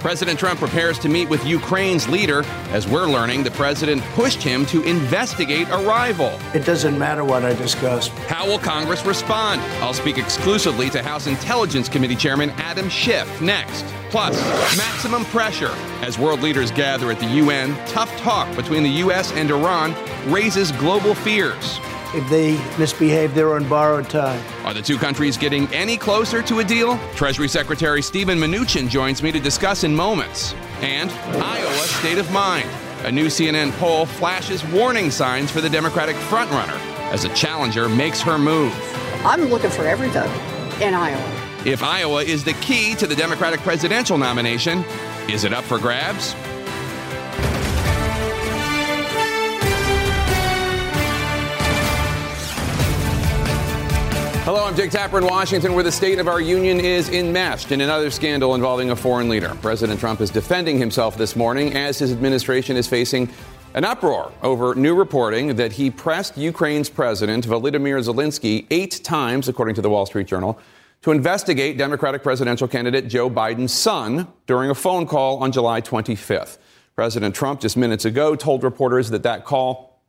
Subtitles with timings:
[0.00, 2.42] President Trump prepares to meet with Ukraine's leader.
[2.70, 6.40] As we're learning, the president pushed him to investigate a rival.
[6.54, 8.08] It doesn't matter what I discuss.
[8.26, 9.60] How will Congress respond?
[9.82, 13.84] I'll speak exclusively to House Intelligence Committee Chairman Adam Schiff next.
[14.08, 14.34] Plus,
[14.76, 15.72] maximum pressure.
[16.00, 19.32] As world leaders gather at the UN, tough talk between the U.S.
[19.32, 19.94] and Iran
[20.32, 21.78] raises global fears.
[22.12, 24.42] If they misbehave, they're on borrowed time.
[24.64, 26.98] Are the two countries getting any closer to a deal?
[27.14, 30.54] Treasury Secretary Steven Mnuchin joins me to discuss in moments.
[30.80, 32.68] And Iowa state of mind.
[33.04, 36.78] A new CNN poll flashes warning signs for the Democratic frontrunner
[37.12, 38.74] as a challenger makes her move.
[39.24, 40.30] I'm looking for every vote
[40.80, 41.40] in Iowa.
[41.64, 44.84] If Iowa is the key to the Democratic presidential nomination,
[45.28, 46.34] is it up for grabs?
[54.52, 57.82] Hello, I'm Jake Tapper in Washington, where the state of our union is enmeshed in
[57.82, 59.56] another scandal involving a foreign leader.
[59.62, 63.30] President Trump is defending himself this morning as his administration is facing
[63.74, 69.76] an uproar over new reporting that he pressed Ukraine's president, Volodymyr Zelensky, eight times, according
[69.76, 70.58] to the Wall Street Journal,
[71.02, 76.58] to investigate Democratic presidential candidate Joe Biden's son during a phone call on July 25th.
[76.96, 80.02] President Trump, just minutes ago, told reporters that that call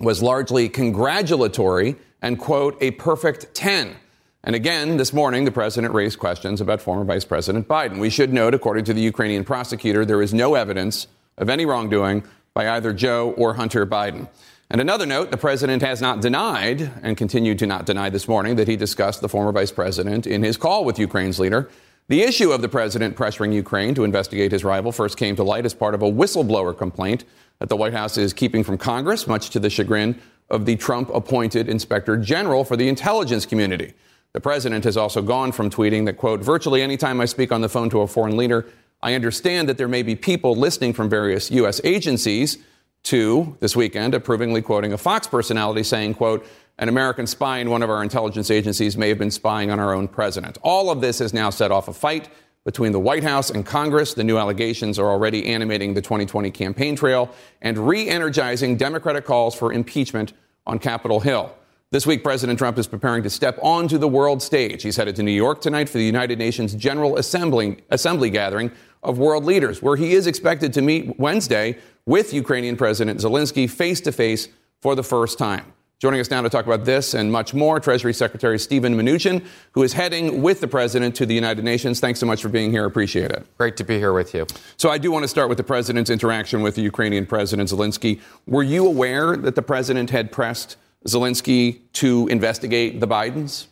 [0.00, 3.96] was largely congratulatory and, quote, a perfect 10.
[4.44, 7.98] And again, this morning, the president raised questions about former Vice President Biden.
[7.98, 12.24] We should note, according to the Ukrainian prosecutor, there is no evidence of any wrongdoing
[12.54, 14.28] by either Joe or Hunter Biden.
[14.70, 18.56] And another note, the president has not denied and continued to not deny this morning
[18.56, 21.70] that he discussed the former vice president in his call with Ukraine's leader.
[22.08, 25.66] The issue of the president pressuring Ukraine to investigate his rival first came to light
[25.66, 27.24] as part of a whistleblower complaint
[27.58, 31.10] that the White House is keeping from Congress, much to the chagrin of the Trump
[31.14, 33.94] appointed inspector general for the intelligence community.
[34.32, 37.68] The president has also gone from tweeting that, quote, virtually anytime I speak on the
[37.68, 38.66] phone to a foreign leader,
[39.02, 41.80] I understand that there may be people listening from various U.S.
[41.84, 42.58] agencies
[43.04, 46.46] to this weekend approvingly quoting a Fox personality saying, quote,
[46.78, 49.94] an American spy in one of our intelligence agencies may have been spying on our
[49.94, 50.58] own president.
[50.62, 52.28] All of this has now set off a fight
[52.68, 54.12] between the White House and Congress.
[54.12, 57.30] The new allegations are already animating the 2020 campaign trail
[57.62, 60.34] and re energizing Democratic calls for impeachment
[60.66, 61.50] on Capitol Hill.
[61.92, 64.82] This week, President Trump is preparing to step onto the world stage.
[64.82, 68.70] He's headed to New York tonight for the United Nations General Assembly, Assembly gathering
[69.02, 74.02] of world leaders, where he is expected to meet Wednesday with Ukrainian President Zelensky face
[74.02, 74.48] to face
[74.82, 75.72] for the first time.
[76.00, 79.82] Joining us now to talk about this and much more, Treasury Secretary Steven Mnuchin, who
[79.82, 81.98] is heading with the president to the United Nations.
[81.98, 82.84] Thanks so much for being here.
[82.84, 83.44] Appreciate it.
[83.58, 84.46] Great to be here with you.
[84.76, 88.20] So, I do want to start with the president's interaction with the Ukrainian President Zelensky.
[88.46, 93.66] Were you aware that the president had pressed Zelensky to investigate the Bidens?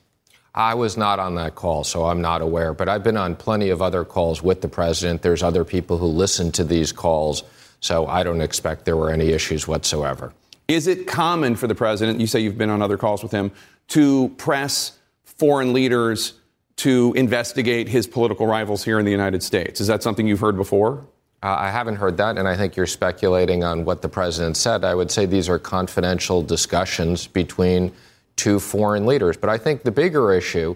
[0.53, 2.75] I was not on that call, so I'm not aware.
[2.75, 5.22] But I've been on plenty of other calls with the president.
[5.22, 7.44] There's other people who listen to these calls,
[7.78, 10.32] so I don't expect there were any issues whatsoever.
[10.69, 13.53] Is it common for the president, you say you've been on other calls with him,
[13.88, 16.34] to press foreign leaders
[16.77, 19.81] to investigate his political rivals here in the United States?
[19.81, 21.06] Is that something you've heard before?
[21.43, 24.84] Uh, I haven't heard that, and I think you're speculating on what the president said.
[24.84, 27.93] I would say these are confidential discussions between
[28.34, 29.37] two foreign leaders.
[29.37, 30.75] But I think the bigger issue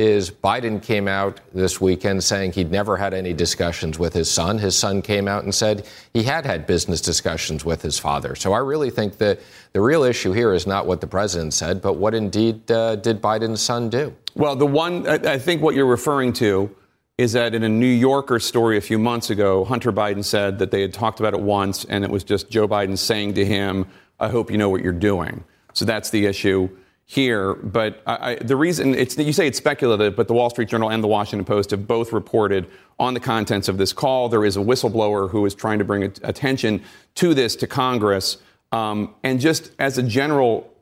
[0.00, 4.56] is Biden came out this weekend saying he'd never had any discussions with his son.
[4.56, 8.34] His son came out and said he had had business discussions with his father.
[8.34, 9.40] So I really think that
[9.74, 13.20] the real issue here is not what the president said, but what indeed uh, did
[13.20, 14.16] Biden's son do?
[14.34, 16.74] Well, the one, I think what you're referring to
[17.18, 20.70] is that in a New Yorker story a few months ago, Hunter Biden said that
[20.70, 23.86] they had talked about it once and it was just Joe Biden saying to him,
[24.18, 25.44] I hope you know what you're doing.
[25.74, 26.70] So that's the issue
[27.10, 30.92] here, but I, the reason it's you say it's speculative, but the Wall Street Journal
[30.92, 32.70] and the Washington Post have both reported
[33.00, 34.28] on the contents of this call.
[34.28, 36.84] There is a whistleblower who is trying to bring attention
[37.16, 38.36] to this to Congress,
[38.70, 40.72] um, and just as a general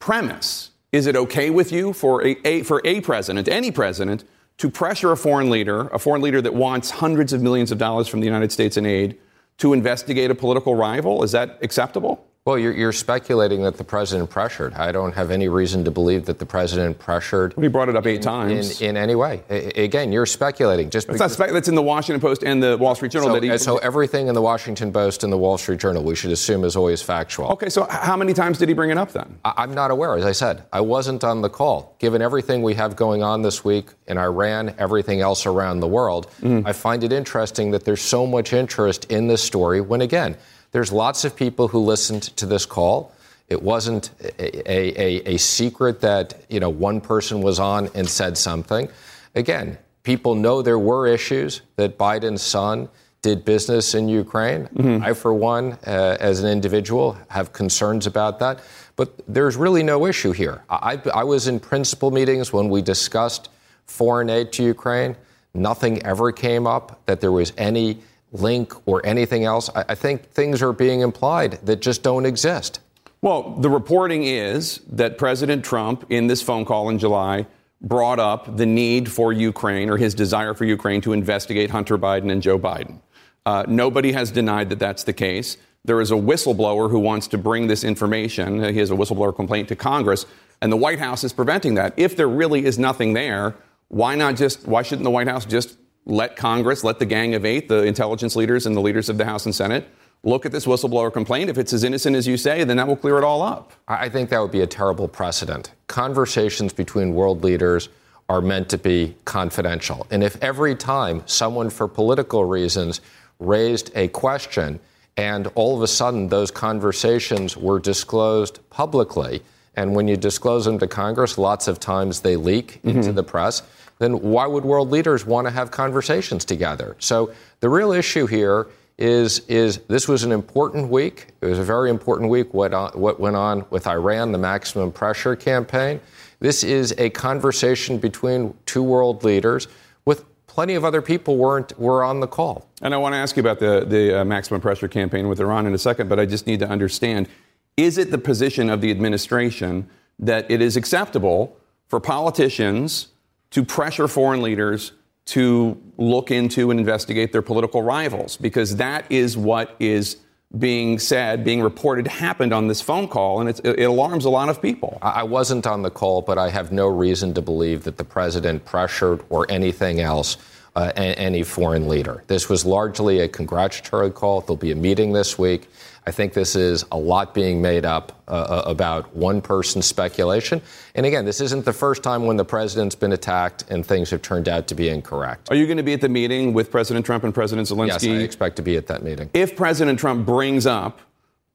[0.00, 4.24] premise, is it okay with you for a, a for a president, any president,
[4.58, 8.08] to pressure a foreign leader, a foreign leader that wants hundreds of millions of dollars
[8.08, 9.16] from the United States in aid?
[9.60, 11.22] to investigate a political rival?
[11.22, 12.26] Is that acceptable?
[12.46, 14.72] Well, you're, you're, speculating that the president pressured.
[14.72, 17.54] I don't have any reason to believe that the president pressured.
[17.54, 18.80] Well, he brought it up eight in, times.
[18.80, 19.42] In, in, any way.
[19.50, 20.88] A, again, you're speculating.
[20.88, 23.28] Just that's, because, spe- that's in the Washington Post and the Wall Street Journal.
[23.28, 26.14] So, that he, so everything in the Washington Post and the Wall Street Journal, we
[26.14, 27.48] should assume is always factual.
[27.48, 29.38] Okay, so how many times did he bring it up then?
[29.44, 30.16] I, am not aware.
[30.16, 31.94] As I said, I wasn't on the call.
[31.98, 36.30] Given everything we have going on this week in Iran, everything else around the world,
[36.40, 36.62] mm.
[36.64, 40.38] I find it interesting that there's so much interest in this story when, again,
[40.72, 43.12] there's lots of people who listened to this call.
[43.48, 48.38] It wasn't a, a, a, secret that you know one person was on and said
[48.38, 48.88] something.
[49.34, 52.88] Again, people know there were issues that Biden's son
[53.22, 54.66] did business in Ukraine.
[54.74, 55.04] Mm-hmm.
[55.04, 58.60] I, for one, uh, as an individual, have concerns about that.
[58.96, 60.62] But there's really no issue here.
[60.70, 63.48] I, I was in principal meetings when we discussed
[63.86, 65.16] foreign aid to Ukraine.
[65.52, 67.98] Nothing ever came up that there was any
[68.32, 69.70] link or anything else.
[69.74, 72.80] I, I think things are being implied that just don't exist.
[73.22, 77.46] Well, the reporting is that President Trump, in this phone call in July,
[77.82, 82.30] brought up the need for Ukraine or his desire for Ukraine to investigate Hunter Biden
[82.30, 83.00] and Joe Biden.
[83.44, 85.56] Uh, nobody has denied that that's the case.
[85.84, 88.62] There is a whistleblower who wants to bring this information.
[88.62, 90.26] He has a whistleblower complaint to Congress,
[90.60, 91.94] and the White House is preventing that.
[91.96, 93.56] If there really is nothing there,
[93.88, 94.66] why not just?
[94.66, 95.78] Why shouldn't the White House just
[96.10, 99.24] let Congress, let the Gang of Eight, the intelligence leaders and the leaders of the
[99.24, 99.88] House and Senate,
[100.22, 101.48] look at this whistleblower complaint.
[101.48, 103.72] If it's as innocent as you say, then that will clear it all up.
[103.88, 105.72] I think that would be a terrible precedent.
[105.86, 107.88] Conversations between world leaders
[108.28, 110.06] are meant to be confidential.
[110.10, 113.00] And if every time someone, for political reasons,
[113.38, 114.80] raised a question
[115.16, 119.42] and all of a sudden those conversations were disclosed publicly,
[119.74, 122.90] and when you disclose them to Congress, lots of times they leak mm-hmm.
[122.90, 123.62] into the press
[124.00, 126.96] then why would world leaders want to have conversations together?
[126.98, 128.66] So the real issue here
[128.98, 131.28] is, is this was an important week.
[131.40, 134.90] It was a very important week what, on, what went on with Iran, the maximum
[134.90, 136.00] pressure campaign.
[136.40, 139.68] This is a conversation between two world leaders
[140.06, 142.66] with plenty of other people weren't were on the call.
[142.80, 145.66] And I want to ask you about the, the uh, maximum pressure campaign with Iran
[145.66, 147.28] in a second, but I just need to understand
[147.76, 149.88] is it the position of the administration
[150.18, 151.56] that it is acceptable
[151.88, 153.08] for politicians
[153.50, 154.92] to pressure foreign leaders
[155.26, 160.16] to look into and investigate their political rivals, because that is what is
[160.58, 164.60] being said, being reported happened on this phone call, and it alarms a lot of
[164.60, 164.98] people.
[165.00, 168.64] I wasn't on the call, but I have no reason to believe that the president
[168.64, 170.36] pressured or anything else
[170.76, 172.22] uh, any foreign leader.
[172.26, 174.40] This was largely a congratulatory call.
[174.40, 175.68] There'll be a meeting this week.
[176.06, 180.62] I think this is a lot being made up uh, uh, about one person's speculation.
[180.94, 184.22] And again, this isn't the first time when the president's been attacked and things have
[184.22, 185.50] turned out to be incorrect.
[185.50, 187.88] Are you going to be at the meeting with President Trump and President Zelensky?
[187.88, 189.30] Yes, I expect to be at that meeting.
[189.34, 191.00] If President Trump brings up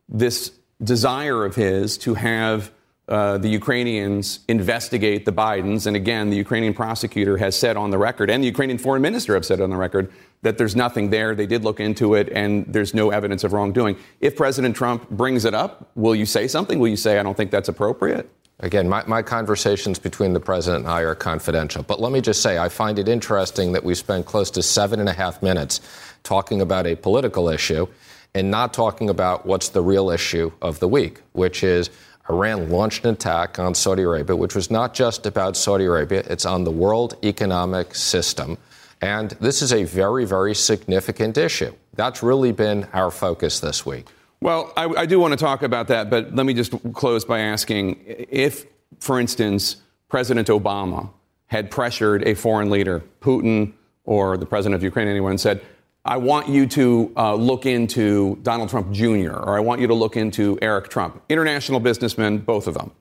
[0.08, 0.52] this
[0.84, 2.72] desire of his to have
[3.08, 5.86] uh, the Ukrainians investigate the Bidens.
[5.86, 9.34] And again, the Ukrainian prosecutor has said on the record, and the Ukrainian foreign minister
[9.36, 10.12] have said on the record,
[10.42, 11.36] that there's nothing there.
[11.36, 13.98] They did look into it, and there's no evidence of wrongdoing.
[14.22, 16.80] If President Trump brings it up, will you say something?
[16.80, 18.30] Will you say, I don't think that's appropriate?
[18.60, 21.84] Again, my, my conversations between the president and I are confidential.
[21.84, 25.00] But let me just say, I find it interesting that we spent close to seven
[25.00, 25.82] and a half minutes
[26.24, 27.88] talking about a political issue
[28.34, 31.90] and not talking about what's the real issue of the week, which is
[32.30, 36.46] Iran launched an attack on Saudi Arabia, which was not just about Saudi Arabia, it's
[36.46, 38.58] on the world economic system.
[39.02, 41.74] And this is a very, very significant issue.
[41.94, 44.08] That's really been our focus this week.
[44.42, 47.40] Well, I, I do want to talk about that, but let me just close by
[47.40, 48.66] asking if,
[49.00, 49.78] for instance,
[50.10, 51.10] President Obama
[51.48, 55.62] had pressured a foreign leader, Putin or the president of Ukraine, anyone, said,
[56.08, 59.96] I want you to uh, look into Donald Trump Jr., or I want you to
[59.96, 62.92] look into Eric Trump, international businessmen, both of them.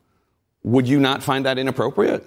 [0.62, 2.26] Would you not find that inappropriate?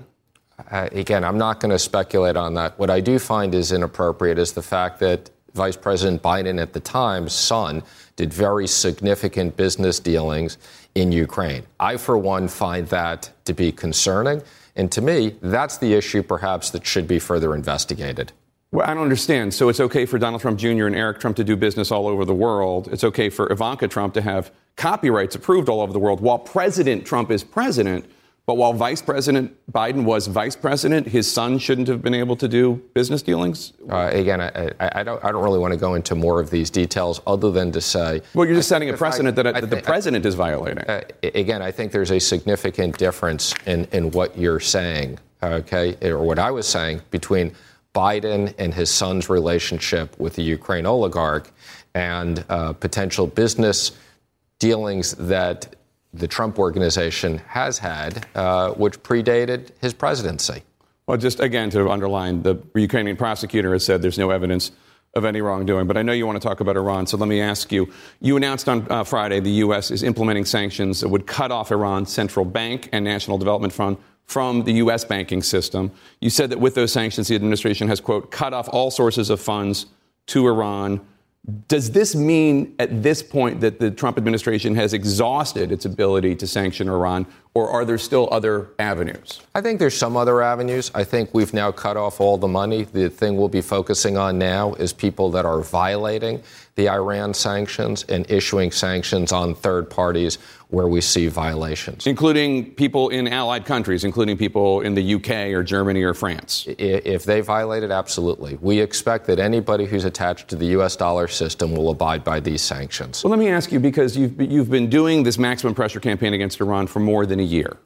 [0.69, 2.77] Uh, again, I'm not going to speculate on that.
[2.77, 6.79] What I do find is inappropriate is the fact that Vice President Biden at the
[6.79, 7.81] time, son
[8.15, 10.59] did very significant business dealings
[10.93, 11.65] in Ukraine.
[11.79, 14.43] I, for one, find that to be concerning.
[14.75, 18.31] And to me, that's the issue perhaps that should be further investigated.
[18.71, 19.53] Well, I don't understand.
[19.53, 20.87] So it's okay for Donald Trump Jr.
[20.87, 22.89] and Eric Trump to do business all over the world.
[22.91, 27.05] It's okay for Ivanka Trump to have copyrights approved all over the world while President
[27.05, 28.05] Trump is president.
[28.45, 32.47] But while Vice President Biden was vice president, his son shouldn't have been able to
[32.47, 33.73] do business dealings?
[33.89, 36.69] Uh, again, I, I, don't, I don't really want to go into more of these
[36.69, 38.21] details other than to say.
[38.33, 40.79] Well, you're just setting a precedent I, that, that the president is violating.
[40.79, 46.23] Uh, again, I think there's a significant difference in, in what you're saying, okay, or
[46.23, 47.53] what I was saying between
[47.97, 51.49] Biden and his son's relationship with the Ukraine oligarch
[51.95, 53.91] and uh, potential business
[54.59, 55.75] dealings that
[56.13, 60.61] the Trump organization has had, uh, which predated his presidency.
[61.07, 64.71] Well, just again to underline, the Ukrainian prosecutor has said there's no evidence
[65.15, 65.87] of any wrongdoing.
[65.87, 67.91] But I know you want to talk about Iran, so let me ask you.
[68.21, 69.89] You announced on uh, Friday the U.S.
[69.89, 74.63] is implementing sanctions that would cut off Iran's central bank and national development fund from
[74.63, 75.05] the U.S.
[75.05, 75.91] banking system.
[76.19, 79.39] You said that with those sanctions, the administration has, quote, cut off all sources of
[79.39, 79.85] funds
[80.27, 81.01] to Iran
[81.69, 86.47] does this mean at this point that the Trump administration has exhausted its ability to
[86.47, 89.39] sanction Iran, or are there still other avenues?
[89.55, 90.91] I think there's some other avenues.
[90.93, 92.83] I think we've now cut off all the money.
[92.83, 96.43] The thing we'll be focusing on now is people that are violating
[96.75, 102.05] the Iran sanctions and issuing sanctions on third parties where we see violations.
[102.05, 106.65] Including people in allied countries, including people in the UK or Germany or France.
[106.67, 108.57] If they violate it, absolutely.
[108.59, 110.97] We expect that anybody who's attached to the U.S.
[110.97, 113.23] dollar system will abide by these sanctions.
[113.23, 116.59] Well, let me ask you because you've, you've been doing this maximum pressure campaign against
[116.59, 117.77] Iran for more than a year.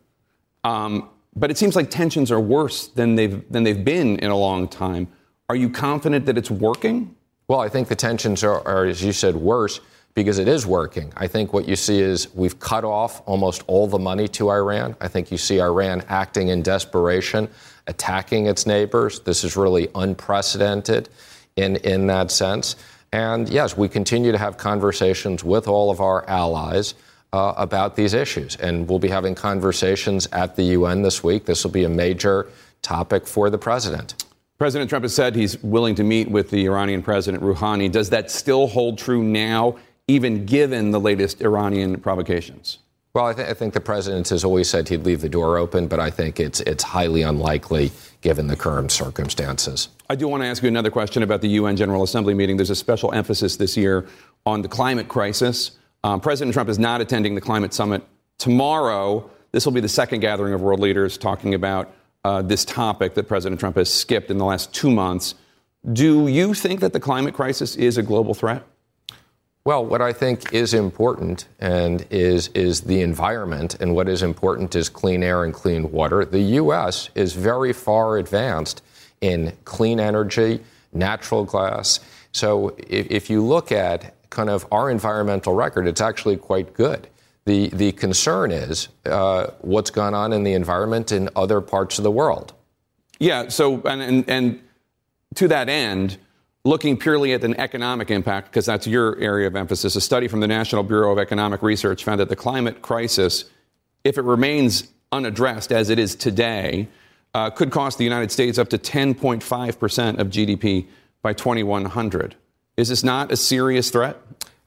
[0.63, 4.37] Um, but it seems like tensions are worse than they've, than they've been in a
[4.37, 5.07] long time.
[5.49, 7.15] Are you confident that it's working?
[7.47, 9.81] Well, I think the tensions are, are, as you said, worse
[10.13, 11.11] because it is working.
[11.15, 14.95] I think what you see is we've cut off almost all the money to Iran.
[14.99, 17.49] I think you see Iran acting in desperation,
[17.87, 19.21] attacking its neighbors.
[19.21, 21.09] This is really unprecedented
[21.55, 22.75] in, in that sense.
[23.13, 26.93] And yes, we continue to have conversations with all of our allies
[27.33, 28.55] uh, about these issues.
[28.57, 31.45] And we'll be having conversations at the UN this week.
[31.45, 32.47] This will be a major
[32.81, 34.25] topic for the president.
[34.57, 37.91] President Trump has said he's willing to meet with the Iranian President Rouhani.
[37.91, 39.77] Does that still hold true now,
[40.07, 42.79] even given the latest Iranian provocations?
[43.13, 45.87] Well, I, th- I, think the president has always said he'd leave the door open,
[45.87, 47.91] but I think it's it's highly unlikely
[48.21, 49.89] given the current circumstances.
[50.09, 52.55] I do want to ask you another question about the UN General Assembly meeting.
[52.55, 54.07] There's a special emphasis this year
[54.45, 55.71] on the climate crisis.
[56.05, 58.01] Um, president Trump is not attending the climate summit
[58.37, 59.29] tomorrow.
[59.51, 61.93] This will be the second gathering of world leaders talking about
[62.23, 65.35] uh, this topic that President Trump has skipped in the last two months.
[65.91, 68.63] Do you think that the climate crisis is a global threat?
[69.63, 74.75] Well, what I think is important and is is the environment, and what is important
[74.75, 76.25] is clean air and clean water.
[76.25, 77.09] The U.S.
[77.13, 78.81] is very far advanced
[79.21, 80.61] in clean energy,
[80.93, 81.99] natural gas.
[82.31, 87.07] So if, if you look at kind of our environmental record, it's actually quite good.
[87.45, 92.03] The, the concern is uh, what's gone on in the environment in other parts of
[92.03, 92.53] the world.
[93.19, 94.61] Yeah, so, and, and, and
[95.35, 96.17] to that end,
[96.63, 100.39] looking purely at an economic impact, because that's your area of emphasis, a study from
[100.39, 103.45] the National Bureau of Economic Research found that the climate crisis,
[104.03, 106.87] if it remains unaddressed as it is today,
[107.33, 110.85] uh, could cost the United States up to 10.5% of GDP
[111.21, 112.35] by 2100.
[112.77, 114.17] Is this not a serious threat?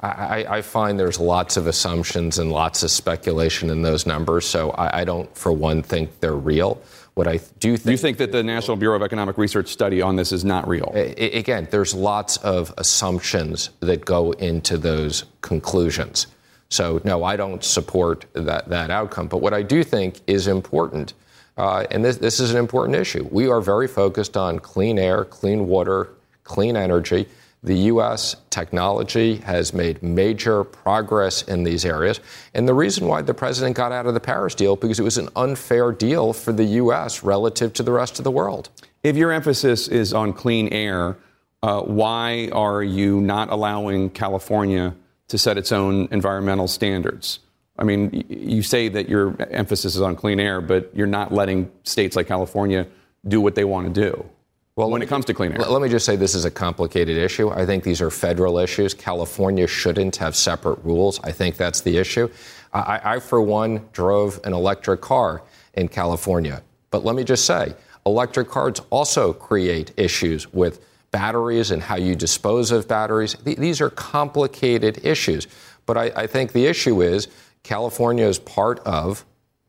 [0.01, 4.71] I, I, find there's lots of assumptions and lots of speculation in those numbers, so
[4.73, 6.83] I, I don't, for one, think they're real.
[7.15, 7.93] What I do think.
[7.93, 10.91] You think that the National Bureau of Economic Research study on this is not real?
[10.95, 16.27] Again, there's lots of assumptions that go into those conclusions.
[16.71, 19.29] So, no, I don't support that, that outcome.
[19.29, 21.15] But what I do think is important,
[21.57, 25.25] uh, and this, this is an important issue, we are very focused on clean air,
[25.25, 26.09] clean water,
[26.43, 27.29] clean energy.
[27.65, 28.37] The U.S.
[28.51, 32.21] technology has made major progress in these areas.
[32.53, 35.17] And the reason why the president got out of the Paris deal, because it was
[35.17, 37.25] an unfair deal for the U.S.
[37.25, 38.69] relative to the rest of the world.
[39.03, 41.17] If your emphasis is on clean air,
[41.63, 44.95] uh, why are you not allowing California
[45.29, 47.39] to set its own environmental standards?
[47.79, 51.73] I mean, you say that your emphasis is on clean air, but you're not letting
[51.83, 52.87] states like California
[53.27, 54.29] do what they want to do.
[54.77, 55.59] Well, when it comes to clean air.
[55.59, 57.49] Let me just say this is a complicated issue.
[57.49, 58.93] I think these are federal issues.
[58.93, 61.21] California shouldn't have separate rules.
[61.23, 62.29] I think that's the issue.
[62.73, 65.43] I, I, for one, drove an electric car
[65.75, 66.61] in California.
[66.91, 72.17] But let me just say, electric cars also create issues with batteries and how you
[72.17, 73.35] dispose of batteries.
[73.35, 75.47] Th- these are complicated issues.
[75.87, 77.29] But I, I think the issue is
[77.63, 79.25] California is part of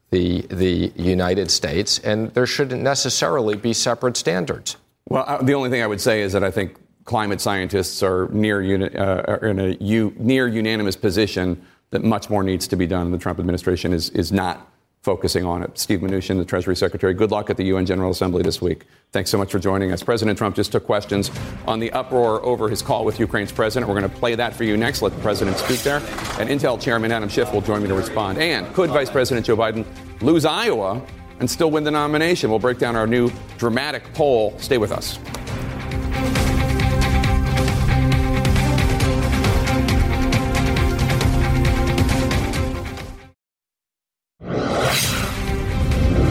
[0.10, 4.78] the, the United States, and there shouldn't necessarily be separate standards.
[5.08, 8.62] Well, the only thing I would say is that I think climate scientists are near
[8.62, 12.88] uni- uh, are in a u- near unanimous position that much more needs to be
[12.88, 13.12] done.
[13.12, 14.72] The Trump administration is is not
[15.04, 15.78] focusing on it.
[15.78, 18.86] Steve Mnuchin, the Treasury Secretary, good luck at the UN General Assembly this week.
[19.12, 20.02] Thanks so much for joining us.
[20.02, 21.30] President Trump just took questions
[21.68, 23.88] on the uproar over his call with Ukraine's president.
[23.88, 25.04] We're going to play that for you next.
[25.04, 25.98] Let the president speak there.
[26.40, 28.40] And Intel Chairman Adam Schiff will join me to respond.
[28.40, 29.86] And could Vice President Joe Biden
[30.24, 31.00] lose Iowa
[31.40, 32.50] and still win the nomination?
[32.50, 34.54] We'll break down our new dramatic poll.
[34.58, 35.20] Stay with us.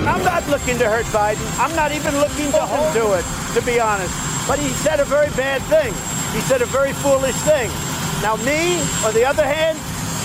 [0.06, 1.58] I'm not looking to hurt Biden.
[1.58, 4.14] I'm not even looking to hold him it, to be honest.
[4.46, 5.92] But he said a very bad thing.
[6.34, 7.70] He said a very foolish thing.
[8.20, 9.78] Now, me, on the other hand,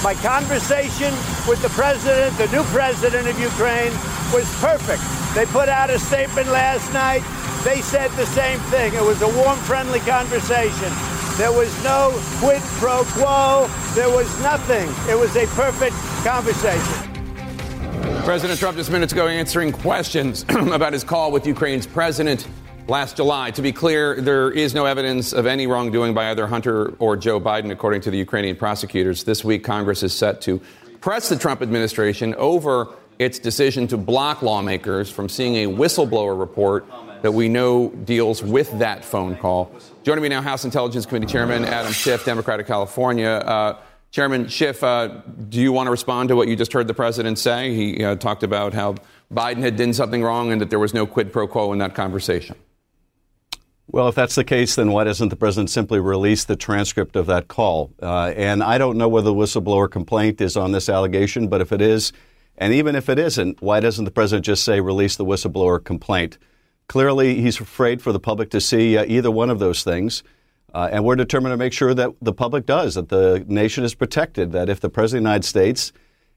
[0.03, 1.13] my conversation
[1.47, 3.91] with the president, the new president of Ukraine,
[4.33, 5.03] was perfect.
[5.35, 7.21] They put out a statement last night.
[7.63, 8.93] They said the same thing.
[8.93, 10.91] It was a warm, friendly conversation.
[11.37, 13.67] There was no quid pro quo.
[13.93, 14.87] There was nothing.
[15.09, 17.05] It was a perfect conversation.
[18.23, 22.47] President Trump just minutes ago answering questions about his call with Ukraine's president
[22.89, 23.51] last July.
[23.51, 27.39] To be clear, there is no evidence of any wrongdoing by either Hunter or Joe
[27.39, 29.23] Biden, according to the Ukrainian prosecutors.
[29.23, 30.59] This week, Congress is set to
[30.99, 32.87] press the Trump administration over
[33.19, 36.85] its decision to block lawmakers from seeing a whistleblower report
[37.21, 39.71] that we know deals with that phone call.
[40.03, 43.29] Joining me now, House Intelligence Committee Chairman Adam Schiff, Democrat of California.
[43.29, 43.77] Uh,
[44.11, 47.37] Chairman Schiff, uh, do you want to respond to what you just heard the president
[47.37, 47.75] say?
[47.75, 48.95] He uh, talked about how
[49.31, 51.93] Biden had done something wrong and that there was no quid pro quo in that
[51.93, 52.55] conversation.
[53.91, 57.25] Well, if that's the case, then why doesn't the president simply release the transcript of
[57.25, 57.91] that call?
[57.99, 61.71] Uh, and I don't know whether the whistleblower complaint is on this allegation, but if
[61.71, 62.13] it is,
[62.55, 66.37] and even if it isn't, why doesn't the president just say release the whistleblower complaint?
[66.87, 70.21] Clearly, he's afraid for the public to see uh, either one of those things.
[70.71, 73.95] Uh, and we're determined to make sure that the public does, that the nation is
[73.95, 75.93] protected, that if the President of the United States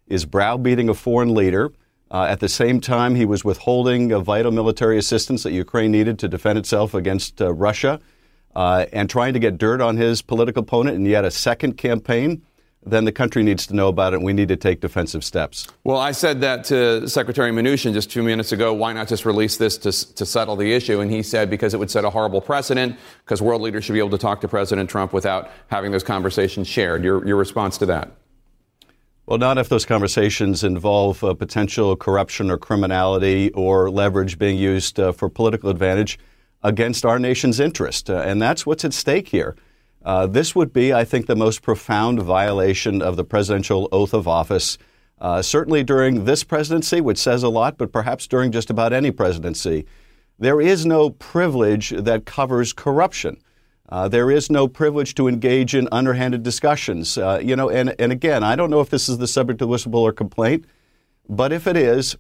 [0.07, 1.71] is browbeating a foreign leader,
[2.13, 6.29] uh, at the same time, he was withholding vital military assistance that Ukraine needed to
[6.29, 7.99] defend itself against uh, Russia
[8.55, 12.43] uh, and trying to get dirt on his political opponent in yet a second campaign.
[12.85, 15.69] Then the country needs to know about it, and we need to take defensive steps.
[15.85, 18.75] Well, I said that to Secretary Mnuchin just two minutes ago.
[18.75, 21.01] Why not just release this to, to settle the issue?
[21.01, 24.01] And he said because it would set a horrible precedent, because world leaders should be
[24.01, 27.05] able to talk to President Trump without having those conversations shared.
[27.05, 28.11] Your, your response to that?
[29.33, 35.01] Well, not if those conversations involve uh, potential corruption or criminality or leverage being used
[35.01, 36.19] uh, for political advantage
[36.63, 38.11] against our nation's interest.
[38.11, 39.57] Uh, and that's what's at stake here.
[40.05, 44.29] Uh, this would be, I think, the most profound violation of the presidential oath of
[44.29, 44.77] office,
[45.19, 49.11] uh, certainly during this presidency, which says a lot, but perhaps during just about any
[49.11, 49.87] presidency.
[50.39, 53.39] There is no privilege that covers corruption.
[53.93, 57.19] Uh, there is no privilege to engage in underhanded discussions.
[57.19, 59.69] Uh, you know, and, and again, I don't know if this is the subject of
[59.69, 60.65] whistleblower complaint,
[61.29, 62.17] but if it is,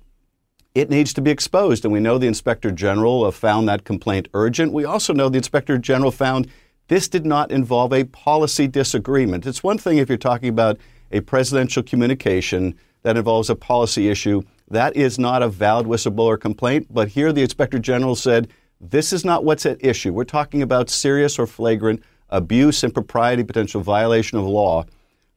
[0.74, 1.86] it needs to be exposed.
[1.86, 4.74] And we know the Inspector General found that complaint urgent.
[4.74, 6.46] We also know the Inspector General found
[6.88, 9.46] this did not involve a policy disagreement.
[9.46, 10.76] It's one thing if you're talking about
[11.10, 14.42] a presidential communication that involves a policy issue.
[14.68, 16.88] That is not a valid whistleblower complaint.
[16.90, 18.48] But here the Inspector General said
[18.82, 20.12] this is not what's at issue.
[20.12, 24.84] We're talking about serious or flagrant abuse, impropriety, potential violation of law.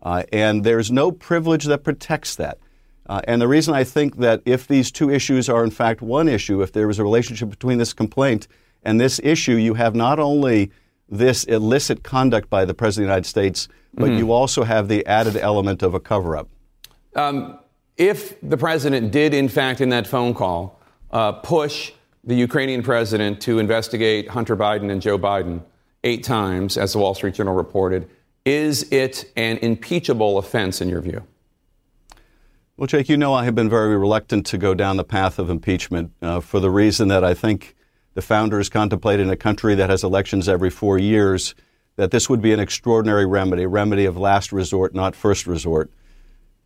[0.01, 2.57] Uh, and there's no privilege that protects that.
[3.07, 6.27] Uh, and the reason I think that if these two issues are in fact one
[6.27, 8.47] issue, if there is a relationship between this complaint
[8.83, 10.71] and this issue, you have not only
[11.07, 14.17] this illicit conduct by the President of the United States, but mm-hmm.
[14.17, 16.49] you also have the added element of a cover up.
[17.15, 17.59] Um,
[17.95, 20.79] if the President did, in fact, in that phone call,
[21.11, 21.91] uh, push
[22.25, 25.61] the Ukrainian president to investigate Hunter Biden and Joe Biden
[26.03, 28.09] eight times, as the Wall Street Journal reported.
[28.45, 31.23] Is it an impeachable offense in your view?
[32.77, 35.49] Well, Jake, you know I have been very reluctant to go down the path of
[35.49, 37.75] impeachment uh, for the reason that I think
[38.15, 41.55] the founders contemplated in a country that has elections every four years
[41.95, 45.89] that this would be an extraordinary remedy, remedy of last resort, not first resort.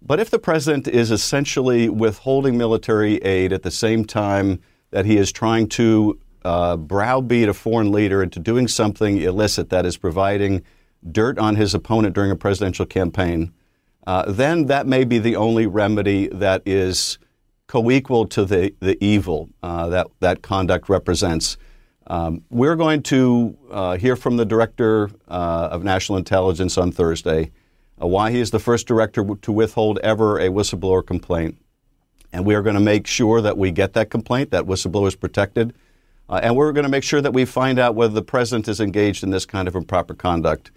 [0.01, 4.59] But if the president is essentially withholding military aid at the same time
[4.91, 9.85] that he is trying to uh, browbeat a foreign leader into doing something illicit that
[9.85, 10.63] is providing
[11.11, 13.53] dirt on his opponent during a presidential campaign,
[14.07, 17.19] uh, then that may be the only remedy that is
[17.67, 21.57] co-equal to the, the evil uh, that that conduct represents.
[22.07, 27.51] Um, we're going to uh, hear from the director uh, of national intelligence on Thursday,
[28.01, 31.57] uh, why he is the first director to withhold ever a whistleblower complaint.
[32.31, 35.15] And we are going to make sure that we get that complaint, that whistleblower is
[35.15, 35.73] protected.
[36.29, 38.79] Uh, and we're going to make sure that we find out whether the president is
[38.79, 40.71] engaged in this kind of improper conduct.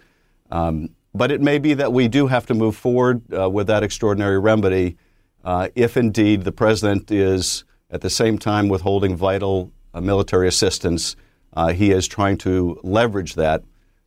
[0.49, 3.83] Um, but it may be that we do have to move forward uh, with that
[3.83, 4.97] extraordinary remedy
[5.43, 11.15] uh, if indeed the president is at the same time withholding vital uh, military assistance.
[11.53, 13.63] Uh, he is trying to leverage that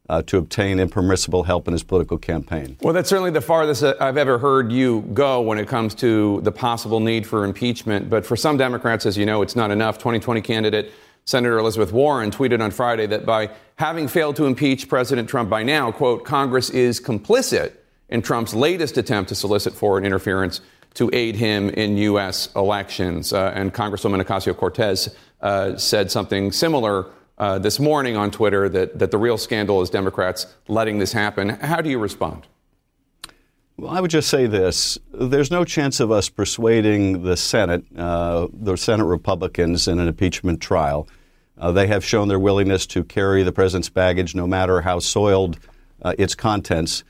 [0.08, 2.76] uh, to obtain impermissible help in his political campaign.
[2.80, 6.52] Well, that's certainly the farthest I've ever heard you go when it comes to the
[6.52, 8.08] possible need for impeachment.
[8.08, 9.98] But for some Democrats, as you know, it's not enough.
[9.98, 10.92] 2020 candidate
[11.24, 15.64] Senator Elizabeth Warren tweeted on Friday that by having failed to impeach President Trump by
[15.64, 17.72] now, quote, Congress is complicit
[18.08, 20.60] in Trump's latest attempt to solicit foreign interference
[20.94, 22.48] to aid him in U.S.
[22.54, 23.32] elections.
[23.32, 27.06] Uh, and Congresswoman Ocasio Cortez uh, said something similar
[27.38, 31.50] uh, this morning on Twitter that, that the real scandal is Democrats letting this happen.
[31.50, 32.46] How do you respond?
[33.76, 34.98] Well, I would just say this.
[35.12, 40.62] There's no chance of us persuading the Senate, uh, the Senate Republicans, in an impeachment
[40.62, 41.08] trial.
[41.58, 45.58] Uh, they have shown their willingness to carry the president's baggage no matter how soiled
[46.02, 47.04] uh, its contents.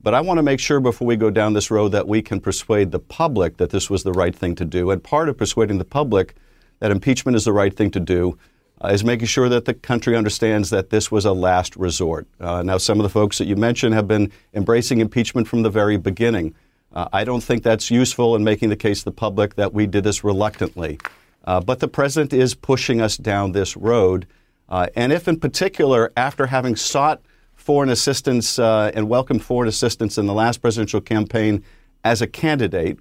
[0.00, 2.40] But I want to make sure before we go down this road that we can
[2.40, 4.90] persuade the public that this was the right thing to do.
[4.90, 6.34] And part of persuading the public
[6.80, 8.38] that impeachment is the right thing to do
[8.82, 12.28] uh, is making sure that the country understands that this was a last resort.
[12.40, 15.70] Uh, now, some of the folks that you mentioned have been embracing impeachment from the
[15.70, 16.54] very beginning.
[16.92, 19.86] Uh, I don't think that's useful in making the case to the public that we
[19.86, 20.98] did this reluctantly.
[21.44, 24.26] Uh, but the president is pushing us down this road.
[24.68, 27.20] Uh, and if, in particular, after having sought
[27.56, 31.62] foreign assistance uh, and welcomed foreign assistance in the last presidential campaign
[32.04, 32.98] as a candidate.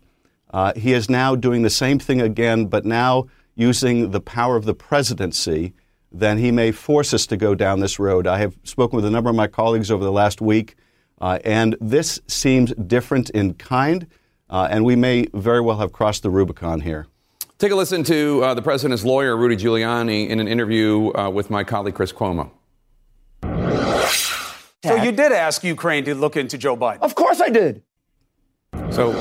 [0.76, 4.74] He is now doing the same thing again, but now using the power of the
[4.74, 5.74] presidency.
[6.12, 8.28] Then he may force us to go down this road.
[8.28, 10.76] I have spoken with a number of my colleagues over the last week,
[11.20, 14.08] uh, and this seems different in kind,
[14.50, 17.08] uh, and we may very well have crossed the Rubicon here.
[17.58, 21.50] Take a listen to uh, the president's lawyer, Rudy Giuliani, in an interview uh, with
[21.50, 22.52] my colleague Chris Cuomo.
[24.86, 27.00] So you did ask Ukraine to look into Joe Biden?
[27.02, 27.82] Of course I did.
[28.98, 29.12] So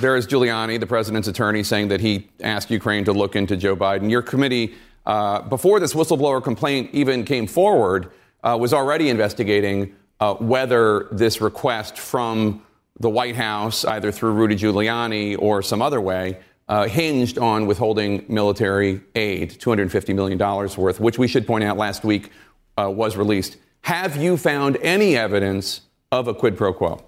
[0.00, 3.76] there is Giuliani, the president's attorney, saying that he asked Ukraine to look into Joe
[3.76, 4.10] Biden.
[4.10, 8.10] Your committee, uh, before this whistleblower complaint even came forward,
[8.42, 12.62] uh, was already investigating uh, whether this request from
[13.00, 18.24] the White House, either through Rudy Giuliani or some other way, uh, hinged on withholding
[18.28, 22.30] military aid, $250 million worth, which we should point out last week
[22.78, 23.58] uh, was released.
[23.82, 27.04] Have you found any evidence of a quid pro quo?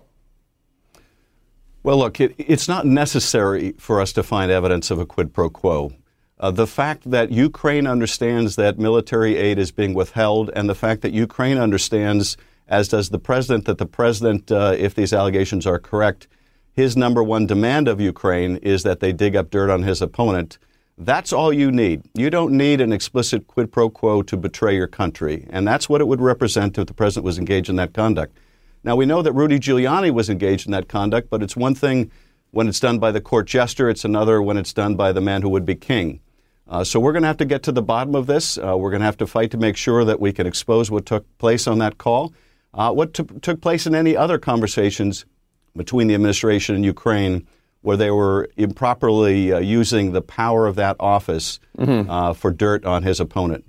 [1.85, 5.51] Well, look, it, it's not necessary for us to find evidence of a quid pro
[5.51, 5.93] quo.
[6.41, 11.03] Uh, the fact that Ukraine understands that military aid is being withheld, and the fact
[11.03, 15.79] that Ukraine understands, as does the president, that the president, uh, if these allegations are
[15.79, 16.27] correct,
[16.73, 20.57] his number one demand of Ukraine is that they dig up dirt on his opponent.
[20.97, 22.01] That's all you need.
[22.15, 25.47] You don't need an explicit quid pro quo to betray your country.
[25.51, 28.39] And that's what it would represent if the president was engaged in that conduct.
[28.85, 32.11] Now, we know that Rudy Giuliani was engaged in that conduct, but it's one thing
[32.51, 35.43] when it's done by the court jester, it's another when it's done by the man
[35.43, 36.21] who would be king.
[36.69, 38.59] Uh, so we're going to have to get to the bottom of this.
[38.59, 41.07] Uh, we're going to have to fight to make sure that we can expose what
[41.07, 42.33] took place on that call,
[42.75, 45.25] uh, what t- took place in any other conversations
[45.77, 47.47] between the administration and Ukraine
[47.83, 52.09] where they were improperly uh, using the power of that office mm-hmm.
[52.09, 53.65] uh, for dirt on his opponent.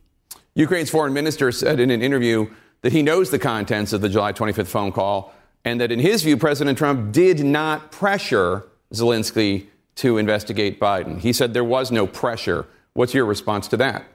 [0.54, 2.50] Ukraine's foreign minister said in an interview
[2.82, 5.34] that he knows the contents of the July 25th phone call
[5.66, 11.20] and that in his view, President Trump did not pressure Zelensky to investigate Biden.
[11.20, 12.68] He said there was no pressure.
[12.94, 14.06] What's your response to that?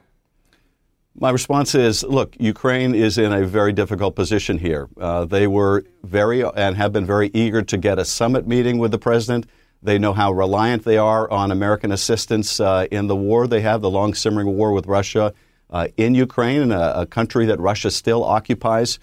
[1.16, 4.88] My response is look, Ukraine is in a very difficult position here.
[4.98, 8.92] Uh, they were very and have been very eager to get a summit meeting with
[8.92, 9.46] the president.
[9.82, 13.80] They know how reliant they are on American assistance uh, in the war they have,
[13.80, 15.34] the long simmering war with Russia
[15.70, 18.98] uh, in Ukraine, a, a, country that Russia still occupies.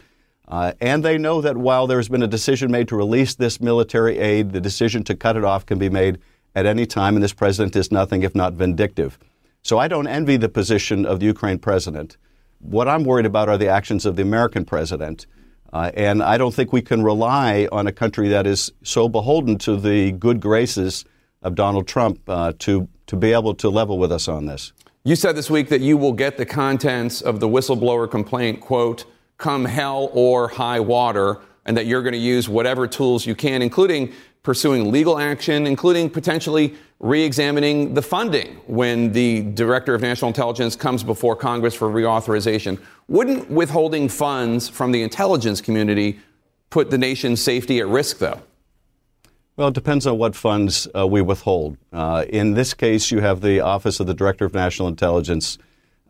[0.47, 4.17] Uh, and they know that while there's been a decision made to release this military
[4.17, 6.19] aid, the decision to cut it off can be made
[6.56, 9.19] at any time, and this president is nothing if not vindictive.
[9.62, 12.17] So I don't envy the position of the Ukraine president.
[12.60, 15.25] What I'm worried about are the actions of the American president.
[15.73, 19.58] Uh, and I don't think we can rely on a country that is so beholden
[19.60, 21.03] to the good graces
[21.41, 24.71] of Donald Trump uh, to, to be able to level with us on this.
[25.08, 29.06] You said this week that you will get the contents of the whistleblower complaint, quote,
[29.38, 33.62] come hell or high water, and that you're going to use whatever tools you can,
[33.62, 34.12] including
[34.43, 40.76] pursuing legal action, including potentially re examining the funding when the Director of National Intelligence
[40.76, 42.78] comes before Congress for reauthorization.
[43.08, 46.20] Wouldn't withholding funds from the intelligence community
[46.70, 48.41] put the nation's safety at risk, though?
[49.58, 51.80] Well, it depends on what funds uh, we withhold.
[51.91, 55.58] Uh, in this case, you have the Office of the Director of National Intelligence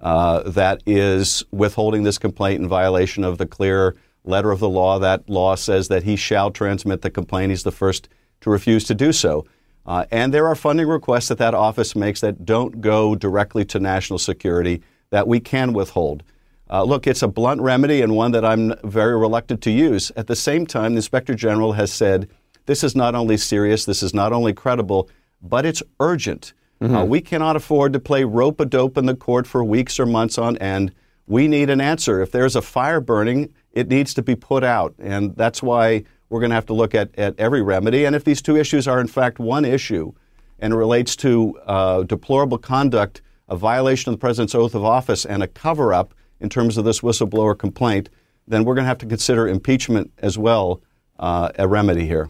[0.01, 4.99] uh, that is withholding this complaint in violation of the clear letter of the law.
[4.99, 7.51] That law says that he shall transmit the complaint.
[7.51, 8.09] He's the first
[8.41, 9.45] to refuse to do so.
[9.85, 13.79] Uh, and there are funding requests that that office makes that don't go directly to
[13.79, 16.21] national security that we can withhold.
[16.69, 20.11] Uh, look, it's a blunt remedy and one that I'm very reluctant to use.
[20.17, 22.27] At the same time, the Inspector General has said
[22.67, 25.09] this is not only serious, this is not only credible,
[25.41, 26.53] but it's urgent.
[26.81, 26.95] Mm-hmm.
[26.95, 30.05] Uh, we cannot afford to play rope a dope in the court for weeks or
[30.05, 30.93] months on end.
[31.25, 32.21] We need an answer.
[32.21, 34.93] If there's a fire burning, it needs to be put out.
[34.99, 38.05] And that's why we're going to have to look at, at every remedy.
[38.05, 40.13] And if these two issues are in fact one issue,
[40.59, 45.25] and it relates to uh, deplorable conduct, a violation of the president's oath of office,
[45.25, 48.09] and a cover up in terms of this whistleblower complaint,
[48.47, 50.81] then we're going to have to consider impeachment as well
[51.19, 52.29] uh, a remedy here.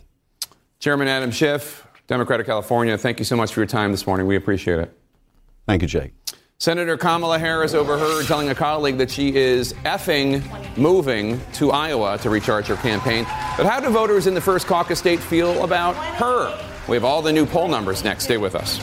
[0.79, 4.27] Chairman Adam Schiff, Democrat of California, thank you so much for your time this morning.
[4.27, 4.97] We appreciate it.
[5.65, 6.13] Thank you, Jake.
[6.59, 10.41] Senator Kamala Harris overheard telling a colleague that she is effing
[10.77, 13.25] moving to Iowa to recharge her campaign.
[13.57, 16.57] But how do voters in the first caucus state feel about her?
[16.87, 18.23] We have all the new poll numbers next.
[18.23, 18.79] Stay with us.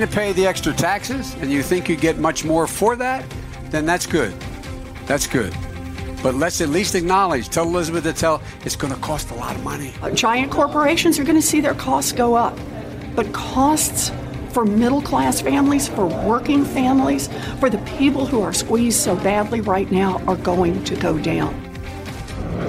[0.00, 3.24] To pay the extra taxes and you think you get much more for that,
[3.70, 4.34] then that's good.
[5.06, 5.54] That's good.
[6.22, 9.54] But let's at least acknowledge, tell Elizabeth to tell it's going to cost a lot
[9.54, 9.92] of money.
[10.02, 12.58] Uh, giant corporations are going to see their costs go up.
[13.14, 14.10] But costs
[14.50, 17.28] for middle class families, for working families,
[17.60, 21.65] for the people who are squeezed so badly right now are going to go down.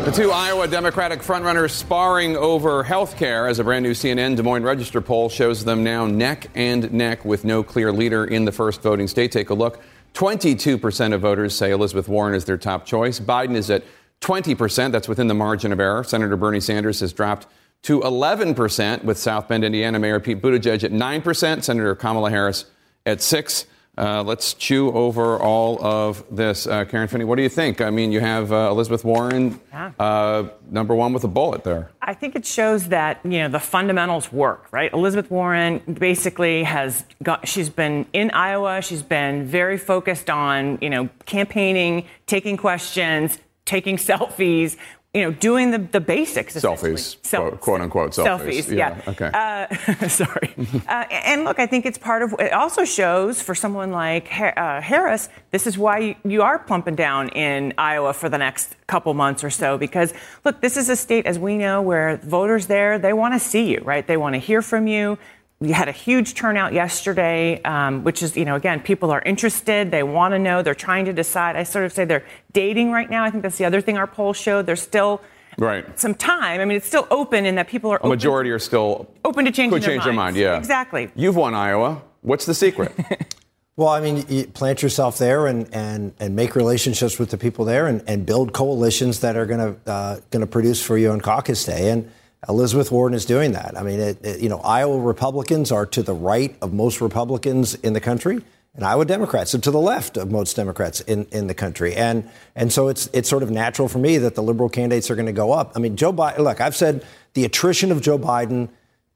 [0.07, 4.41] The two Iowa Democratic frontrunners sparring over health care as a brand new CNN Des
[4.41, 8.53] Moines Register poll shows them now neck and neck with no clear leader in the
[8.53, 9.33] first voting state.
[9.33, 9.81] Take a look.
[10.13, 13.19] 22% of voters say Elizabeth Warren is their top choice.
[13.19, 13.83] Biden is at
[14.21, 14.93] 20%.
[14.93, 16.05] That's within the margin of error.
[16.05, 17.45] Senator Bernie Sanders has dropped
[17.81, 22.63] to 11% with South Bend, Indiana Mayor Pete Buttigieg at 9%, Senator Kamala Harris
[23.05, 23.65] at 6
[23.97, 26.67] uh, let's chew over all of this.
[26.67, 27.81] Uh, Karen Finney, what do you think?
[27.81, 29.91] I mean, you have uh, Elizabeth Warren, yeah.
[29.99, 31.89] Uh, number one with a bullet there.
[32.01, 34.91] I think it shows that you know the fundamentals work, right?
[34.93, 37.47] Elizabeth Warren basically has got.
[37.47, 38.81] She's been in Iowa.
[38.81, 44.77] She's been very focused on you know campaigning, taking questions, taking selfies
[45.13, 46.55] you know, doing the, the basics.
[46.55, 48.65] Selfies, quote, quote, unquote selfies.
[48.65, 49.01] Selfies, yeah.
[49.05, 49.11] yeah.
[49.11, 49.31] Okay.
[49.33, 50.53] Uh, sorry.
[50.87, 52.35] uh, and look, I think it's part of.
[52.39, 57.29] It also shows for someone like uh, Harris, this is why you are plumping down
[57.29, 59.77] in Iowa for the next couple months or so.
[59.77, 63.39] Because look, this is a state, as we know, where voters there they want to
[63.39, 64.05] see you, right?
[64.05, 65.17] They want to hear from you.
[65.59, 69.89] We had a huge turnout yesterday, um, which is, you know, again, people are interested.
[69.89, 70.61] They want to know.
[70.61, 71.55] They're trying to decide.
[71.55, 73.23] I sort of say they're dating right now.
[73.23, 74.67] I think that's the other thing our poll showed.
[74.67, 75.19] There's still
[75.57, 75.99] right.
[75.99, 76.61] some time.
[76.61, 79.51] I mean, it's still open in that people are a majority are still open to
[79.51, 80.35] changing could change their, their mind.
[80.35, 81.09] Yeah, exactly.
[81.15, 82.03] You've won Iowa.
[82.21, 82.93] What's the secret?
[83.77, 87.63] Well, I mean, you plant yourself there and, and, and make relationships with the people
[87.63, 91.11] there and, and build coalitions that are going to uh, going to produce for you
[91.11, 91.91] on caucus day.
[91.91, 92.11] And
[92.47, 93.77] Elizabeth Warren is doing that.
[93.77, 97.75] I mean, it, it, you know, Iowa Republicans are to the right of most Republicans
[97.75, 98.41] in the country,
[98.75, 101.95] and Iowa Democrats are to the left of most Democrats in, in the country.
[101.95, 105.15] And and so it's it's sort of natural for me that the liberal candidates are
[105.15, 105.73] going to go up.
[105.75, 106.39] I mean, Joe Biden.
[106.39, 108.69] Look, I've said the attrition of Joe Biden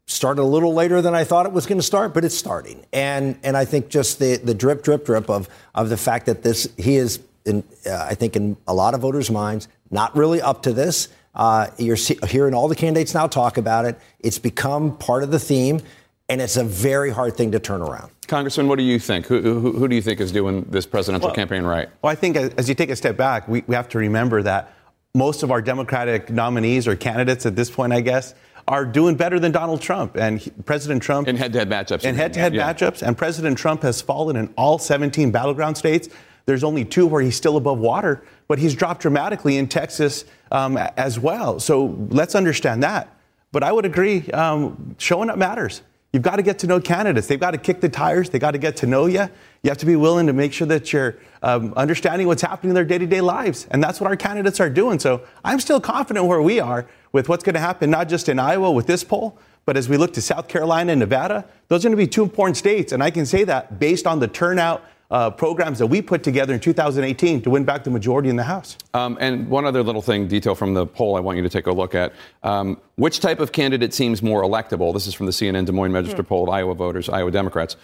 [0.07, 2.85] started a little later than I thought it was going to start, but it's starting.
[2.91, 6.41] And and I think just the the drip drip drip of of the fact that
[6.41, 10.41] this he is in uh, I think in a lot of voters' minds not really
[10.41, 11.07] up to this.
[11.33, 13.99] Uh, you're hearing all the candidates now talk about it.
[14.19, 15.81] It's become part of the theme,
[16.27, 18.11] and it's a very hard thing to turn around.
[18.27, 19.25] Congressman, what do you think?
[19.27, 21.89] Who, who, who do you think is doing this presidential well, campaign right?
[22.01, 24.73] Well, I think as you take a step back, we, we have to remember that
[25.13, 28.33] most of our Democratic nominees or candidates at this point, I guess,
[28.67, 30.15] are doing better than Donald Trump.
[30.15, 31.27] And he, President Trump.
[31.27, 32.03] In head to head matchups.
[32.03, 33.01] In head to head matchups.
[33.01, 36.09] And President Trump has fallen in all 17 battleground states.
[36.45, 40.77] There's only two where he's still above water, but he's dropped dramatically in Texas um,
[40.77, 41.59] as well.
[41.59, 43.15] So let's understand that.
[43.51, 45.81] But I would agree, um, showing up matters.
[46.13, 47.27] You've got to get to know candidates.
[47.27, 48.29] They've got to kick the tires.
[48.29, 49.29] They've got to get to know you.
[49.63, 52.75] You have to be willing to make sure that you're um, understanding what's happening in
[52.75, 53.65] their day to day lives.
[53.71, 54.99] And that's what our candidates are doing.
[54.99, 58.39] So I'm still confident where we are with what's going to happen, not just in
[58.39, 61.89] Iowa with this poll, but as we look to South Carolina and Nevada, those are
[61.89, 62.91] going to be two important states.
[62.91, 66.53] And I can say that based on the turnout uh, programs that we put together
[66.53, 68.77] in 2018 to win back the majority in the House.
[68.93, 71.67] Um, and one other little thing, detail from the poll I want you to take
[71.67, 72.13] a look at.
[72.43, 74.93] Um, which type of candidate seems more electable?
[74.93, 76.27] This is from the CNN Des Moines Register mm.
[76.27, 77.75] poll of Iowa voters, Iowa Democrats.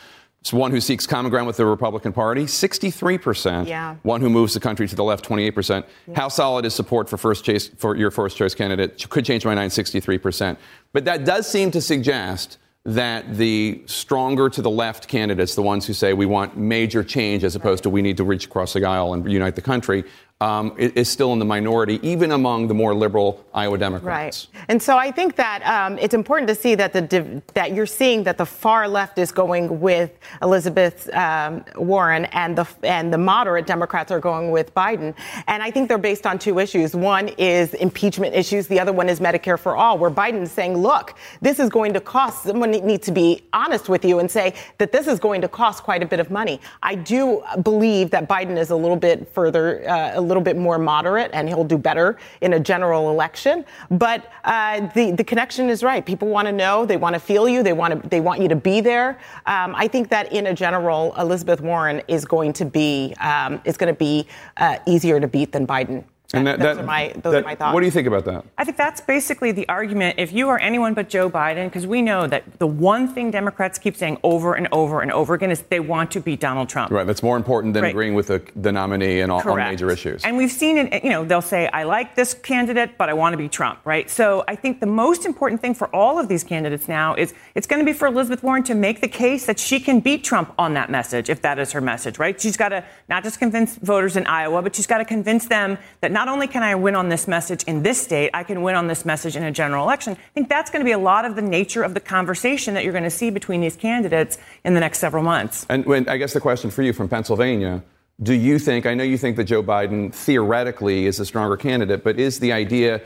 [0.41, 3.67] It's one who seeks common ground with the Republican Party, 63%.
[3.67, 3.95] Yeah.
[4.03, 5.83] One who moves the country to the left, 28%.
[6.07, 6.15] Yeah.
[6.15, 9.09] How solid is support for first choice, for your first choice candidate?
[9.09, 10.55] Could change my mind, 63%.
[10.93, 15.85] But that does seem to suggest that the stronger to the left candidates, the ones
[15.85, 18.85] who say we want major change as opposed to we need to reach across the
[18.85, 20.05] aisle and unite the country,
[20.39, 24.47] um, is still in the minority, even among the more liberal Iowa Democrats.
[24.53, 24.65] Right.
[24.69, 28.23] And so I think that um, it's important to see that the that you're seeing
[28.23, 30.11] that the far left is going with
[30.43, 35.15] Elizabeth um, Warren and the and the moderate Democrats are going with Biden.
[35.47, 36.95] And I think they're based on two issues.
[36.95, 38.67] One is impeachment issues.
[38.67, 41.93] The other one is Medicare for all, where Biden is saying, "Look, this is going
[41.93, 45.41] to cost." Someone needs to be honest with you and say that this is going
[45.41, 46.61] to cost quite a bit of money.
[46.83, 49.89] I do believe that Biden is a little bit further.
[49.89, 53.65] Uh, little bit more moderate and he'll do better in a general election.
[53.89, 56.05] But uh, the, the connection is right.
[56.05, 58.47] People want to know, they want to feel you, they want, to, they want you
[58.49, 59.19] to be there.
[59.45, 63.77] Um, I think that in a general, Elizabeth Warren is going to be, um, is
[63.77, 66.03] going to be uh, easier to beat than Biden.
[66.33, 67.73] And that, those, that, are, my, those that, are my thoughts.
[67.73, 68.43] What do you think about that?
[68.57, 70.19] I think that's basically the argument.
[70.19, 73.79] If you are anyone but Joe Biden, because we know that the one thing Democrats
[73.79, 76.91] keep saying over and over and over again is they want to beat Donald Trump.
[76.91, 77.07] Right.
[77.07, 77.91] That's more important than right.
[77.91, 80.25] agreeing with the, the nominee and all, all major issues.
[80.25, 81.03] And we've seen it.
[81.03, 84.09] You know, they'll say, "I like this candidate, but I want to be Trump." Right.
[84.09, 87.67] So I think the most important thing for all of these candidates now is it's
[87.67, 90.53] going to be for Elizabeth Warren to make the case that she can beat Trump
[90.57, 92.19] on that message, if that is her message.
[92.19, 92.39] Right.
[92.39, 95.77] She's got to not just convince voters in Iowa, but she's got to convince them
[96.01, 98.73] that not only can I win on this message in this state, I can win
[98.73, 100.13] on this message in a general election.
[100.13, 102.83] I think that's going to be a lot of the nature of the conversation that
[102.83, 105.67] you're going to see between these candidates in the next several months.
[105.69, 107.83] And when, I guess the question for you from Pennsylvania
[108.23, 112.03] do you think, I know you think that Joe Biden theoretically is a stronger candidate,
[112.03, 112.99] but is the idea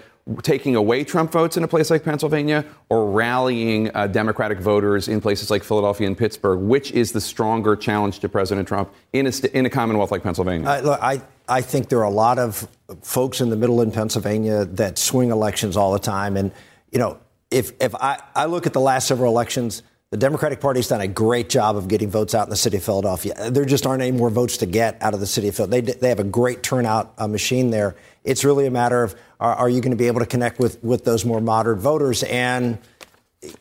[0.43, 5.19] taking away Trump votes in a place like Pennsylvania or rallying uh, Democratic voters in
[5.19, 6.59] places like Philadelphia and Pittsburgh?
[6.59, 10.23] Which is the stronger challenge to President Trump in a, st- in a Commonwealth like
[10.23, 10.67] Pennsylvania?
[10.67, 12.67] Uh, look, I, I think there are a lot of
[13.01, 16.37] folks in the middle in Pennsylvania that swing elections all the time.
[16.37, 16.51] And,
[16.91, 20.89] you know, if, if I, I look at the last several elections, the Democratic Party's
[20.89, 23.49] done a great job of getting votes out in the city of Philadelphia.
[23.49, 25.93] There just aren't any more votes to get out of the city of Philadelphia.
[25.93, 27.95] They, they have a great turnout uh, machine there.
[28.23, 30.83] It's really a matter of are, are you going to be able to connect with,
[30.83, 32.23] with those more moderate voters?
[32.23, 32.77] And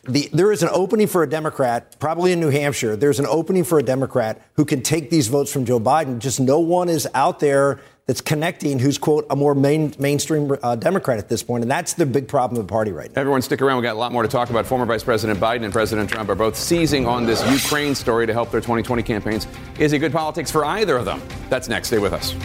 [0.03, 2.95] the, there is an opening for a Democrat, probably in New Hampshire.
[2.95, 6.19] There's an opening for a Democrat who can take these votes from Joe Biden.
[6.19, 10.75] Just no one is out there that's connecting who's, quote, a more main, mainstream uh,
[10.75, 11.63] Democrat at this point.
[11.63, 13.21] And that's the big problem of the party right now.
[13.21, 13.77] Everyone, stick around.
[13.77, 14.67] We've got a lot more to talk about.
[14.67, 18.33] Former Vice President Biden and President Trump are both seizing on this Ukraine story to
[18.33, 19.47] help their 2020 campaigns.
[19.79, 21.21] Is it good politics for either of them?
[21.49, 21.87] That's next.
[21.87, 22.35] Stay with us.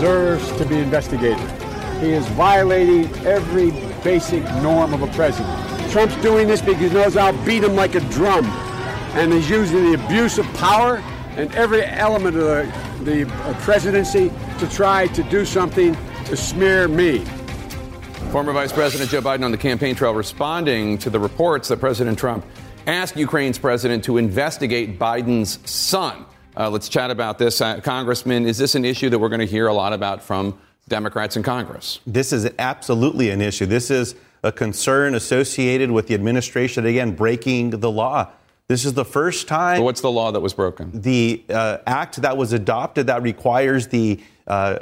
[0.00, 1.38] Deserves to be investigated.
[2.00, 3.70] He is violating every
[4.02, 5.90] basic norm of a president.
[5.90, 8.46] Trump's doing this because he knows I'll beat him like a drum.
[9.12, 11.02] And he's using the abuse of power
[11.36, 16.88] and every element of the, the uh, presidency to try to do something to smear
[16.88, 17.18] me.
[18.32, 22.18] Former Vice President Joe Biden on the campaign trail responding to the reports that President
[22.18, 22.46] Trump
[22.86, 26.24] asked Ukraine's president to investigate Biden's son.
[26.56, 27.60] Uh, let's chat about this.
[27.60, 30.58] Uh, Congressman, is this an issue that we're going to hear a lot about from
[30.88, 32.00] Democrats in Congress?
[32.06, 33.66] This is absolutely an issue.
[33.66, 38.30] This is a concern associated with the administration, again, breaking the law.
[38.66, 39.82] This is the first time.
[39.82, 40.90] What's the law that was broken?
[41.00, 44.80] The uh, act that was adopted that requires the uh,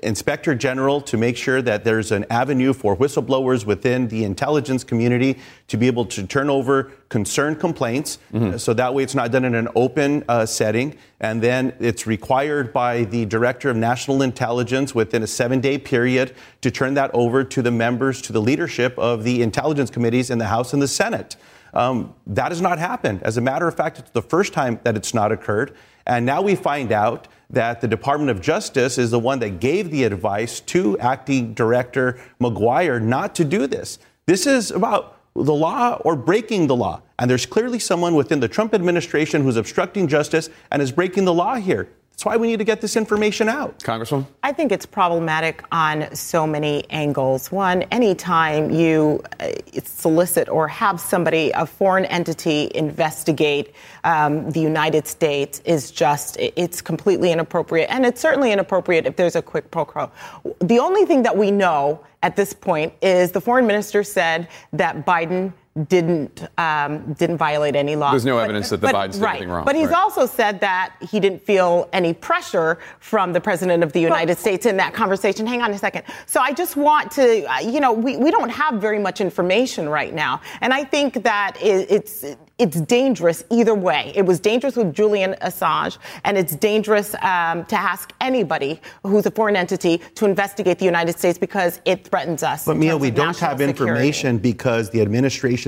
[0.00, 5.38] inspector general to make sure that there's an avenue for whistleblowers within the intelligence community
[5.66, 8.18] to be able to turn over concerned complaints.
[8.32, 8.58] Mm-hmm.
[8.58, 10.96] So that way it's not done in an open uh, setting.
[11.20, 16.34] And then it's required by the director of national intelligence within a seven day period
[16.60, 20.38] to turn that over to the members, to the leadership of the intelligence committees in
[20.38, 21.36] the House and the Senate.
[21.74, 23.22] Um, that has not happened.
[23.22, 25.76] As a matter of fact, it's the first time that it's not occurred.
[26.06, 29.90] And now we find out that the Department of Justice is the one that gave
[29.90, 33.98] the advice to acting director Maguire not to do this.
[34.26, 37.00] This is about the law or breaking the law.
[37.18, 41.34] And there's clearly someone within the Trump administration who's obstructing justice and is breaking the
[41.34, 41.88] law here.
[42.18, 43.78] That's why we need to get this information out.
[43.78, 44.26] Congresswoman?
[44.42, 47.52] I think it's problematic on so many angles.
[47.52, 49.52] One, anytime you uh,
[49.84, 56.82] solicit or have somebody, a foreign entity, investigate um, the United States is just, it's
[56.82, 57.88] completely inappropriate.
[57.88, 60.10] And it's certainly inappropriate if there's a quid pro quo.
[60.58, 65.06] The only thing that we know at this point is the foreign minister said that
[65.06, 65.52] Biden
[65.86, 68.10] didn't um, didn't violate any law.
[68.10, 69.30] There's no But- evidence that the but- Bidens did right.
[69.36, 69.64] anything wrong.
[69.64, 69.96] But he's Right.
[69.96, 74.66] also said that he didn't feel any pressure from the president of the United States
[74.66, 75.46] in that conversation.
[75.46, 76.02] Hang on a second.
[76.26, 79.88] So I just want to, uh, you know, we, we don't have very much information
[79.88, 82.24] right now, and I think that i- it's
[82.58, 84.10] it's dangerous either way.
[84.16, 89.30] It was dangerous with Julian Assange, and it's dangerous um, to ask anybody who's a
[89.30, 92.64] foreign entity to investigate the United States because it threatens us.
[92.64, 93.64] But Mia, we don't have security.
[93.70, 95.00] information because the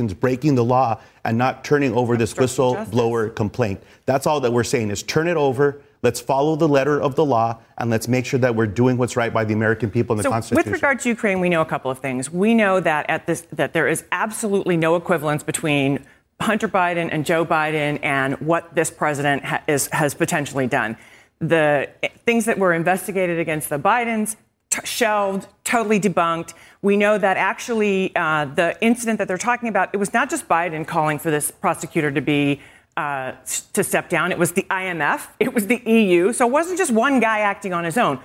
[0.01, 3.82] administration's breaking the law and not turning over this whistleblower complaint.
[4.07, 5.82] That's all that we're saying is turn it over.
[6.03, 9.16] Let's follow the letter of the law and let's make sure that we're doing what's
[9.16, 10.72] right by the American people and the So Constitution.
[10.72, 12.30] with regard to Ukraine, we know a couple of things.
[12.30, 16.07] We know that at this that there is absolutely no equivalence between
[16.40, 20.96] Hunter Biden and Joe Biden and what this president ha- is, has potentially done.
[21.40, 21.90] The
[22.24, 24.36] things that were investigated against the Bidens
[24.71, 26.55] t- shelved, totally debunked.
[26.83, 30.49] We know that actually uh, the incident that they're talking about, it was not just
[30.49, 32.61] Biden calling for this prosecutor to be
[32.97, 33.33] uh,
[33.73, 34.33] to step down.
[34.33, 35.29] It was the IMF.
[35.39, 36.33] It was the EU.
[36.33, 38.21] So it wasn't just one guy acting on his own.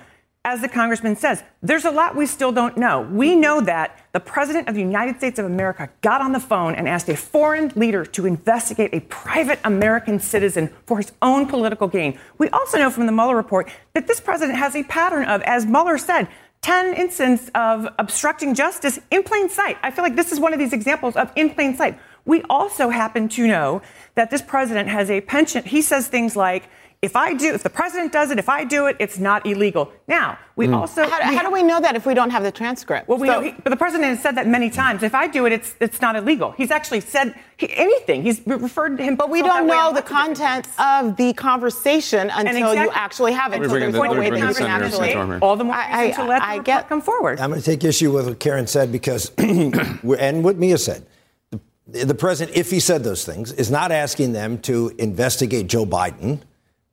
[0.46, 3.00] As the congressman says, there's a lot we still don't know.
[3.00, 6.76] We know that the president of the United States of America got on the phone
[6.76, 11.88] and asked a foreign leader to investigate a private American citizen for his own political
[11.88, 12.16] gain.
[12.38, 15.66] We also know from the Mueller report that this president has a pattern of, as
[15.66, 16.28] Mueller said,
[16.62, 19.78] 10 instances of obstructing justice in plain sight.
[19.82, 21.98] I feel like this is one of these examples of in plain sight.
[22.24, 23.82] We also happen to know
[24.14, 25.66] that this president has a penchant.
[25.66, 26.68] He says things like,
[27.02, 29.92] if I do, if the president does it, if I do it, it's not illegal.
[30.08, 30.74] Now, we mm.
[30.74, 31.06] also.
[31.06, 33.06] How, how do we know that if we don't have the transcript?
[33.06, 35.02] Well, we So- know he, but the president has said that many times.
[35.02, 36.52] If I do it, it's it's not illegal.
[36.52, 38.22] He's actually said he, anything.
[38.22, 39.14] He's referred to him.
[39.16, 43.60] But we don't know the content of the conversation And until you actually have it.
[43.60, 45.38] Let me So bring in there's the- no way bring that you can actually.
[45.40, 47.40] All the more I- reason to let the I report get- come forward.
[47.40, 51.06] I'm going to take issue with what Karen said because, and what Mia said.
[51.88, 55.86] The, the president, if he said those things, is not asking them to investigate Joe
[55.86, 56.40] Biden.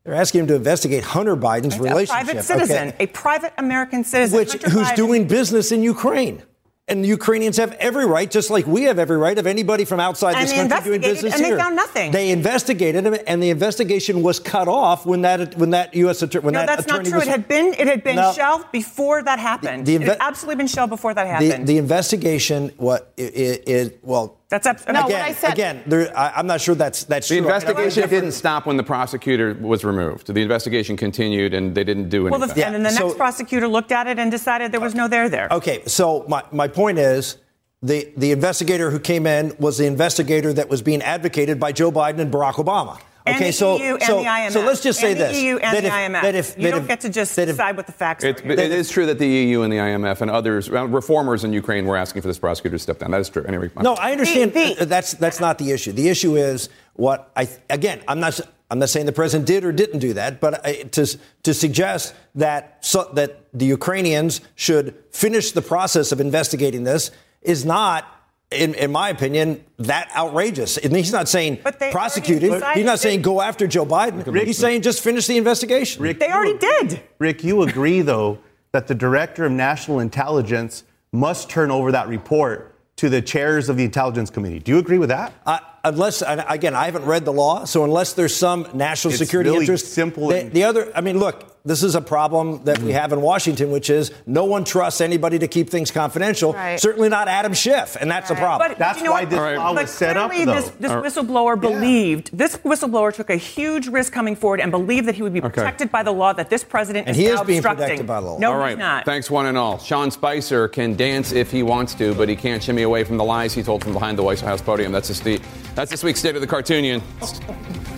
[0.04, 2.08] They're asking him to investigate Hunter Biden's a relationship.
[2.26, 3.04] private citizen, okay?
[3.04, 6.42] a private American citizen, which Hunter who's Biden- doing business in Ukraine.
[6.86, 10.00] And the Ukrainians have every right, just like we have every right, of anybody from
[10.00, 11.56] outside And this country doing business and they here.
[11.56, 12.12] found nothing.
[12.12, 16.20] They investigated him, and the investigation was cut off when that when that U.S.
[16.20, 17.14] attorney No, that that's not true.
[17.14, 18.34] was It had been it had been No.
[18.34, 19.86] shelved before that happened.
[19.86, 21.66] The- the it had absolutely been shelved before that happened.
[21.66, 22.70] the investigation.
[22.76, 24.36] What is well.
[24.50, 24.94] That's abs- again.
[25.04, 27.48] What I said- again, there, I, I'm not sure that's that's The true.
[27.50, 30.32] I mean, investigation didn't stop when the prosecutor was removed.
[30.32, 32.56] The investigation continued, and they didn't do well, anything.
[32.56, 35.28] the, and then the next prosecutor looked at it and decided there was no there
[35.28, 35.48] there.
[35.50, 37.38] Okay, so my, my point is
[37.82, 41.92] the, the investigator who came in was the investigator that was being advocated by Joe
[41.92, 42.98] Biden and Barack Obama.
[43.26, 44.50] And Okay, the so EU and so, the IMF.
[44.52, 46.22] so let's just say And the this: EU and that the if, IMF.
[46.22, 48.22] That if, You that don't if- get to just that if- decide what the facts
[48.22, 48.52] It, are.
[48.52, 51.86] it is true that the EU and the IMF and others, well, reformers in Ukraine,
[51.86, 53.12] were asking for this prosecutor to step down.
[53.12, 53.42] That is true.
[53.48, 54.52] Anyway, No, I understand.
[54.54, 55.92] uh, that's that's not the issue.
[55.92, 58.02] The issue is what I again.
[58.08, 58.38] I'm not.
[58.70, 62.14] I'm not saying the president did or didn't do that, but I, to to suggest
[62.34, 67.10] that so, that the Ukrainians should finish the process of investigating this
[67.40, 68.10] is not.
[68.50, 70.76] In, in my opinion, that outrageous.
[70.78, 71.58] And he's not saying
[71.90, 72.76] prosecute already it.
[72.76, 74.24] He's not saying go after Joe Biden.
[74.32, 76.02] Rick- he's saying just finish the investigation.
[76.20, 77.02] they already did.
[77.18, 78.38] Rick, you agree, though,
[78.72, 83.76] that the director of national intelligence must turn over that report to the chairs of
[83.76, 84.60] the intelligence committee.
[84.60, 85.32] Do you agree with that?
[85.44, 89.50] Uh, unless, again, I haven't read the law, so unless there's some national It's security
[89.50, 92.78] really interest, simple The, and- the other, I mean, look, this is a problem that
[92.80, 93.00] we mm.
[93.00, 96.52] have in Washington, which is no one trusts anybody to keep things confidential.
[96.52, 96.78] Right.
[96.78, 98.68] Certainly not Adam Schiff, and that's a problem.
[98.70, 99.30] But but you know what?
[99.30, 104.70] But clearly This, this whistleblower believed this whistleblower took a huge risk coming forward and
[104.70, 105.48] believed that he would be Okay.
[105.48, 107.84] protected by the law that this president And is he now is being obstructing.
[107.84, 108.38] protected by the law.
[108.38, 108.70] No, all right.
[108.70, 109.06] he's not.
[109.06, 109.78] Thanks, one and all.
[109.78, 113.24] Sean Spicer can dance if he wants to, but he can't shimmy away from the
[113.24, 114.92] lies he told from behind the White House podium.
[114.92, 115.40] That's this, the,
[115.74, 117.02] that's this week's State of the Cartoonion.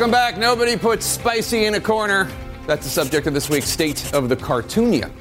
[0.00, 0.38] Welcome back.
[0.38, 2.26] Nobody puts Spicey in a corner.
[2.66, 5.12] That's the subject of this week's State of the Cartoonion.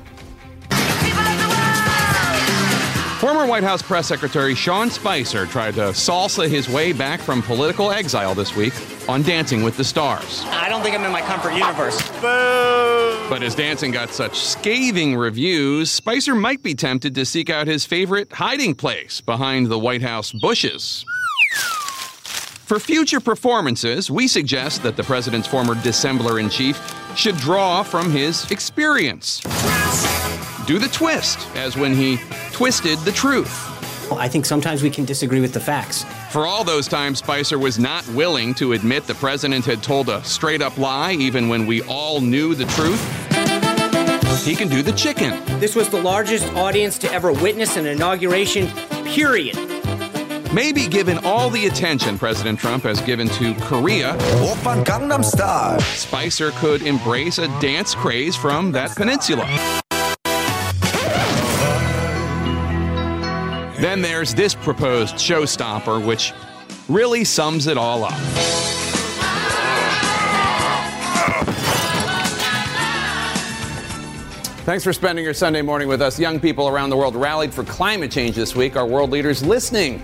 [3.19, 7.91] Former White House press secretary Sean Spicer tried to salsa his way back from political
[7.91, 8.73] exile this week
[9.09, 10.43] on Dancing with the Stars.
[10.45, 12.01] I don't think I'm in my comfort universe.
[12.21, 17.85] But his dancing got such scathing reviews, Spicer might be tempted to seek out his
[17.85, 21.03] favorite hiding place behind the White House bushes.
[22.69, 26.79] For future performances, we suggest that the president's former dissembler in chief
[27.15, 29.39] should draw from his experience.
[30.67, 32.19] Do the twist, as when he
[32.51, 33.49] twisted the truth.
[34.11, 37.79] I think sometimes we can disagree with the facts, For all those times Spicer was
[37.79, 41.81] not willing to admit the president had told a straight up lie, even when we
[41.85, 43.03] all knew the truth,
[44.45, 45.31] he can do the chicken.
[45.59, 48.67] This was the largest audience to ever witness an inauguration,
[49.05, 49.78] period.
[50.51, 54.17] Maybe given all the attention President Trump has given to Korea,
[55.79, 59.45] Spicer could embrace a dance craze from that peninsula.
[63.79, 66.33] Then there's this proposed showstopper, which
[66.87, 68.19] really sums it all up.
[74.65, 76.19] Thanks for spending your Sunday morning with us.
[76.19, 78.75] Young people around the world rallied for climate change this week.
[78.75, 80.03] Are world leaders listening?